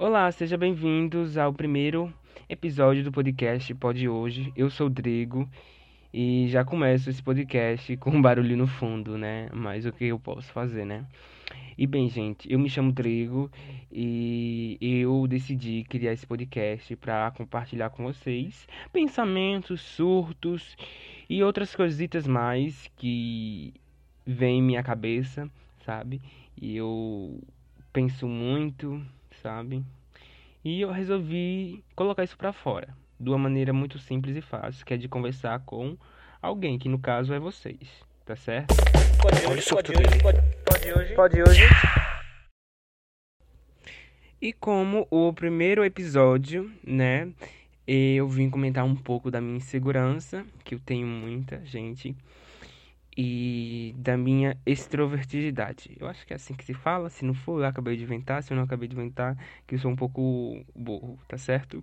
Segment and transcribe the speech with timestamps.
[0.00, 2.14] Olá, sejam bem-vindos ao primeiro
[2.48, 4.52] episódio do podcast Pode Hoje.
[4.54, 5.50] Eu sou o Drigo
[6.14, 9.48] e já começo esse podcast com um barulho no fundo, né?
[9.52, 11.04] Mas o que eu posso fazer, né?
[11.76, 13.50] E bem, gente, eu me chamo Drigo
[13.90, 20.76] e eu decidi criar esse podcast para compartilhar com vocês pensamentos, surtos
[21.28, 23.74] e outras coisitas mais que
[24.24, 25.50] vêm em minha cabeça,
[25.84, 26.22] sabe?
[26.56, 27.42] E eu
[27.92, 29.04] penso muito
[29.42, 29.84] sabe?
[30.64, 34.94] E eu resolvi colocar isso para fora, de uma maneira muito simples e fácil, que
[34.94, 35.96] é de conversar com
[36.42, 38.74] alguém, que no caso é vocês, tá certo?
[39.20, 41.62] Pode hoje, pode hoje, pode, pode hoje, pode hoje.
[44.40, 47.28] E como o primeiro episódio, né,
[47.86, 52.16] eu vim comentar um pouco da minha insegurança, que eu tenho muita, gente
[53.20, 55.96] e da minha extrovertibilidade.
[55.98, 58.40] Eu acho que é assim que se fala, se não for, eu acabei de inventar,
[58.44, 59.36] se eu não acabei de inventar,
[59.66, 61.82] que eu sou um pouco burro, tá certo?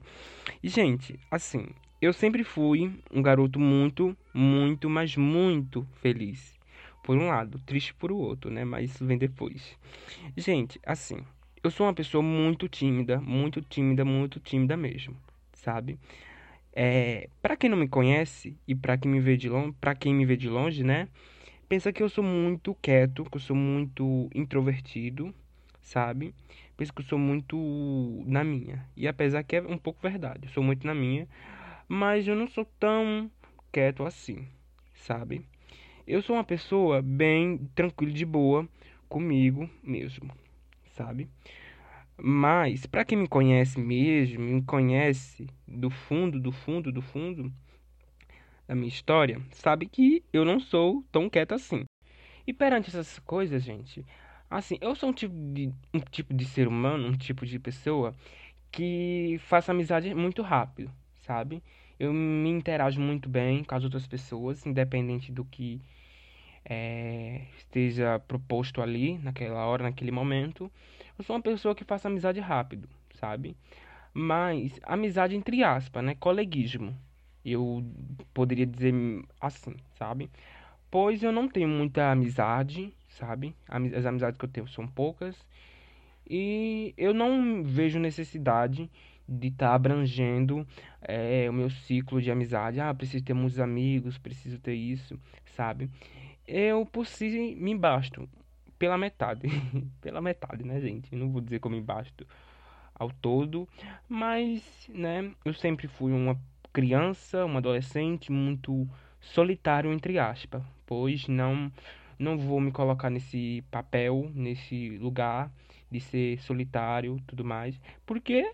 [0.63, 1.67] E, gente, assim,
[2.01, 6.57] eu sempre fui um garoto muito, muito, mas muito feliz.
[7.03, 8.63] Por um lado, triste por o outro, né?
[8.63, 9.77] Mas isso vem depois.
[10.37, 11.17] Gente, assim,
[11.61, 15.17] eu sou uma pessoa muito tímida, muito tímida, muito tímida mesmo,
[15.51, 15.99] sabe?
[16.75, 20.13] É, para quem não me conhece e para quem me vê de longe, para quem
[20.13, 21.07] me vê de longe, né,
[21.69, 25.33] pensa que eu sou muito quieto, que eu sou muito introvertido,
[25.81, 26.35] sabe?
[26.75, 28.85] Pensa que eu sou muito na minha.
[28.97, 31.27] E apesar que é um pouco verdade, eu sou muito na minha,
[31.87, 33.31] mas eu não sou tão
[33.71, 34.45] quieto assim,
[34.93, 35.45] sabe?
[36.05, 38.67] Eu sou uma pessoa bem tranquila de boa
[39.07, 40.29] comigo mesmo,
[40.93, 41.29] sabe?
[42.17, 47.51] Mas, para quem me conhece mesmo, me conhece do fundo, do fundo, do fundo
[48.67, 51.83] da minha história, sabe que eu não sou tão quieto assim.
[52.47, 54.05] E perante essas coisas, gente,
[54.49, 58.13] assim, eu sou um tipo de, um tipo de ser humano, um tipo de pessoa
[58.71, 60.91] que faço amizade muito rápido,
[61.21, 61.61] sabe?
[61.99, 65.81] Eu me interajo muito bem com as outras pessoas, independente do que
[66.65, 70.71] é, esteja proposto ali, naquela hora, naquele momento.
[71.17, 73.55] Eu sou uma pessoa que faço amizade rápido, sabe?
[74.13, 76.15] Mas amizade entre aspas, né?
[76.15, 76.95] Coleguismo.
[77.43, 77.83] Eu
[78.33, 78.93] poderia dizer
[79.39, 80.29] assim, sabe?
[80.89, 83.55] Pois eu não tenho muita amizade, sabe?
[83.67, 85.35] As amizades que eu tenho são poucas.
[86.27, 88.89] E eu não vejo necessidade
[89.27, 90.65] de estar tá abrangendo
[91.01, 92.79] é, o meu ciclo de amizade.
[92.79, 95.89] Ah, preciso ter muitos amigos, preciso ter isso, sabe?
[96.47, 98.29] eu por si me basto
[98.77, 99.47] pela metade.
[100.01, 101.15] pela metade, né, gente?
[101.15, 102.25] Não vou dizer me basto
[102.93, 103.67] ao todo,
[104.07, 106.39] mas, né, eu sempre fui uma
[106.71, 108.87] criança, uma adolescente muito
[109.19, 111.71] solitário entre aspas, pois não
[112.17, 115.51] não vou me colocar nesse papel, nesse lugar
[115.91, 118.49] de ser solitário, tudo mais, porque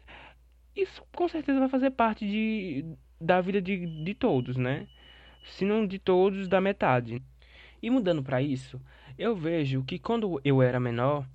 [0.75, 2.85] isso com certeza vai fazer parte de
[3.19, 4.87] da vida de, de todos, né?
[5.43, 7.21] Se não de todos, da metade.
[7.81, 8.81] E mudando para isso,
[9.21, 11.25] eu vejo que quando eu era menor,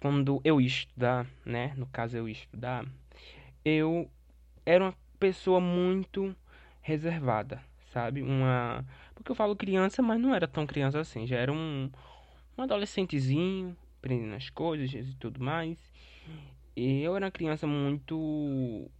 [0.00, 2.84] quando eu ia estudar, né, no caso eu ia estudar,
[3.64, 4.10] eu
[4.66, 6.34] era uma pessoa muito
[6.82, 8.22] reservada, sabe?
[8.22, 11.90] Uma porque eu falo criança, mas não era tão criança assim, já era um,
[12.56, 15.78] um adolescentezinho, aprendendo as coisas e tudo mais.
[16.74, 18.90] E eu era uma criança muito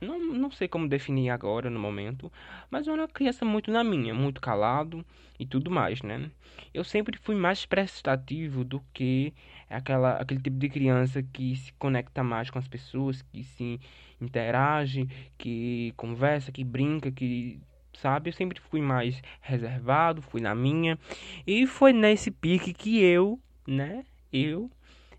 [0.00, 2.30] não, não sei como definir agora no momento,
[2.70, 5.04] mas eu era uma criança muito na minha, muito calado
[5.38, 6.30] e tudo mais, né?
[6.72, 9.32] Eu sempre fui mais prestativo do que
[9.68, 13.80] aquela, aquele tipo de criança que se conecta mais com as pessoas, que se
[14.20, 17.60] interage, que conversa, que brinca, que
[17.94, 18.30] sabe?
[18.30, 20.98] Eu sempre fui mais reservado, fui na minha.
[21.46, 24.04] E foi nesse pique que eu, né?
[24.32, 24.70] Eu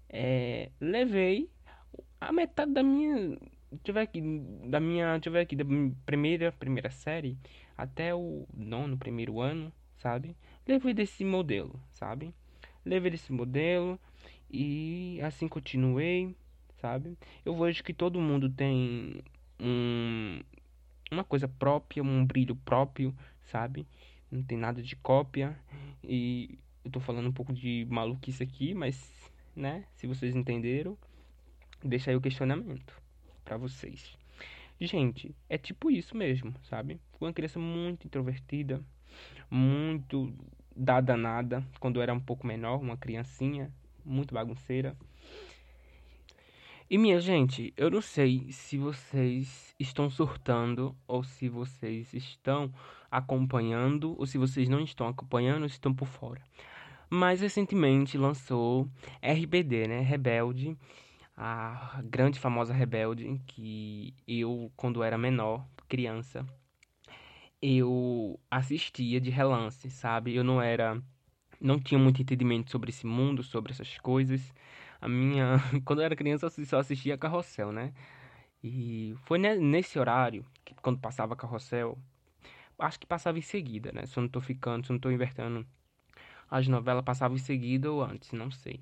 [0.09, 1.49] é, levei
[2.19, 3.37] a metade da minha
[3.83, 4.21] tiver aqui
[4.65, 5.65] da minha, tiver aqui da
[6.05, 7.37] primeira primeira série
[7.77, 10.35] até o nono primeiro ano, sabe?
[10.67, 12.33] Levei desse modelo, sabe?
[12.85, 13.99] Levei desse modelo
[14.49, 16.35] e assim continuei,
[16.81, 17.17] sabe?
[17.45, 19.21] Eu vejo que todo mundo tem
[19.59, 20.41] um
[21.11, 23.15] uma coisa própria, um brilho próprio,
[23.45, 23.87] sabe?
[24.31, 25.57] Não tem nada de cópia
[26.03, 30.95] e eu tô falando um pouco de maluquice aqui, mas, né, se vocês entenderam,
[31.83, 32.93] deixa aí o questionamento
[33.49, 34.15] para vocês.
[34.79, 37.01] Gente, é tipo isso mesmo, sabe?
[37.17, 38.79] Fui uma criança muito introvertida,
[39.49, 40.31] muito
[40.75, 43.73] dada nada quando eu era um pouco menor, uma criancinha,
[44.05, 44.95] muito bagunceira.
[46.87, 52.71] E minha gente, eu não sei se vocês estão surtando ou se vocês estão
[53.09, 56.41] acompanhando ou se vocês não estão acompanhando estão por fora.
[57.09, 58.87] Mas recentemente lançou
[59.23, 60.01] RBD, né?
[60.01, 60.77] Rebelde
[61.39, 66.45] a grande famosa Rebelde, que eu, quando era menor, criança,
[67.61, 70.35] eu assistia de relance, sabe?
[70.35, 71.01] Eu não era.
[71.61, 74.53] Não tinha muito entendimento sobre esse mundo, sobre essas coisas.
[75.01, 75.57] A minha.
[75.85, 77.93] Quando eu era criança, eu só assistia Carrossel, né?
[78.63, 81.97] E foi nesse horário, que quando passava Carrossel,
[82.79, 84.05] acho que passava em seguida, né?
[84.05, 85.65] Se eu não tô ficando, se eu não tô invertendo.
[86.49, 88.81] As novelas passavam em seguida ou antes, não sei.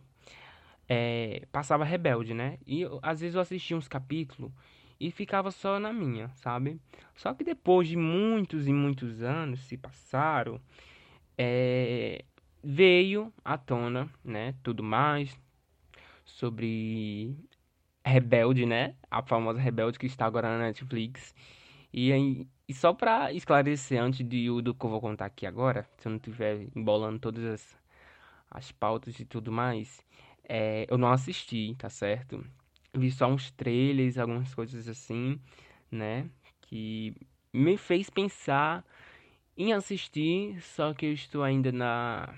[0.90, 2.58] É, passava Rebelde, né?
[2.66, 4.52] E às vezes eu assistia uns capítulos
[5.00, 6.80] e ficava só na minha, sabe?
[7.16, 10.60] Só que depois de muitos e muitos anos se passaram,
[11.38, 12.24] é,
[12.64, 14.56] veio à tona, né?
[14.64, 15.38] Tudo mais
[16.26, 17.36] sobre
[18.06, 18.96] Rebelde, né?
[19.10, 21.34] A famosa Rebelde que está agora na Netflix.
[21.94, 26.08] E, e só pra esclarecer antes de, do que eu vou contar aqui agora, se
[26.08, 27.78] eu não estiver embolando todas as,
[28.52, 30.02] as pautas e tudo mais,
[30.48, 32.46] é, eu não assisti, tá certo?
[32.94, 35.40] Vi só uns trailers, algumas coisas assim,
[35.92, 36.30] né?
[36.62, 37.16] Que
[37.54, 38.86] me fez pensar
[39.58, 42.34] em assistir, só que eu estou ainda na.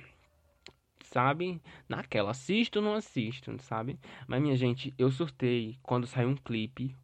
[1.03, 1.61] Sabe?
[1.87, 3.97] Naquela, assisto ou não assisto, sabe?
[4.27, 6.95] Mas, minha gente, eu surtei quando saiu um clipe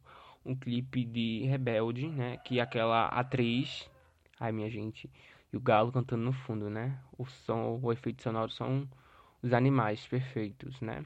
[0.46, 2.38] um clipe de Rebelde, né?
[2.38, 3.90] Que aquela atriz.
[4.38, 5.10] Ai, minha gente.
[5.52, 6.98] E o galo cantando no fundo, né?
[7.18, 8.88] O som, o efeito sonoro são
[9.42, 11.04] os animais perfeitos, né?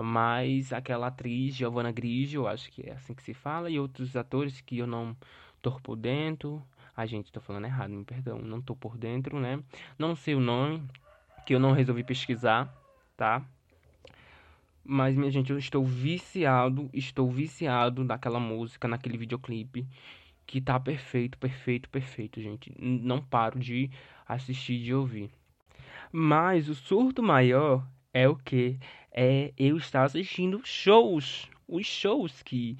[0.00, 4.60] Mas aquela atriz, Giovanna Grigio, acho que é assim que se fala, e outros atores
[4.60, 5.16] que eu não
[5.60, 6.62] tô por dentro.
[6.96, 9.62] A gente, tô falando errado, me perdão, não tô por dentro, né?
[9.98, 10.82] Não sei o nome,
[11.46, 12.72] que eu não resolvi pesquisar,
[13.16, 13.44] tá?
[14.84, 19.86] Mas, minha gente, eu estou viciado, estou viciado naquela música, naquele videoclipe,
[20.46, 22.72] que tá perfeito, perfeito, perfeito, gente.
[22.78, 23.90] Não paro de
[24.26, 25.30] assistir, de ouvir.
[26.12, 28.78] Mas o surto maior é o que?
[29.10, 32.76] É eu estar assistindo shows, os shows que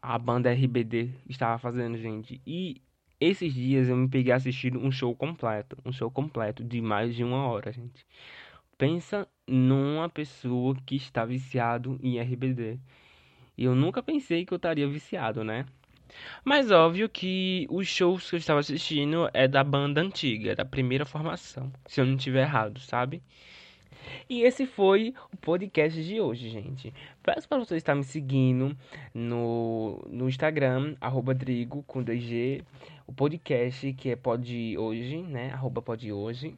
[0.00, 2.40] a banda RBD estava fazendo, gente.
[2.46, 2.80] E
[3.20, 7.22] esses dias eu me peguei assistindo um show completo, um show completo de mais de
[7.22, 8.06] uma hora, gente.
[8.78, 12.80] Pensa numa pessoa que está viciado em RBD.
[13.58, 15.66] Eu nunca pensei que eu estaria viciado, né?
[16.44, 21.04] Mas óbvio que os shows que eu estava assistindo é da banda antiga, da primeira
[21.04, 23.22] formação, se eu não estiver errado, sabe?
[24.28, 26.92] E esse foi o podcast de hoje, gente.
[27.22, 28.76] Peço para você estar me seguindo
[29.14, 32.62] no, no Instagram, arroba Drigo, com 2G,
[33.06, 35.50] o podcast que é Pod Hoje, né?
[35.52, 35.82] Arroba
[36.14, 36.54] Hoje.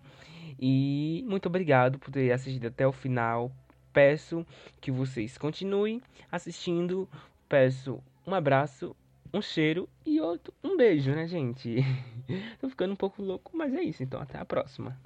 [0.60, 3.50] E muito obrigado por ter assistido até o final.
[3.92, 4.46] Peço
[4.80, 6.00] que vocês continuem
[6.30, 7.08] assistindo.
[7.48, 8.94] Peço um abraço,
[9.32, 11.76] um cheiro e outro um beijo, né, gente?
[12.60, 14.02] Tô ficando um pouco louco, mas é isso.
[14.02, 14.96] Então, até a próxima.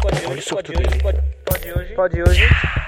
[0.00, 2.87] Pode hoje, pode hoje, pode hoje, pode hoje.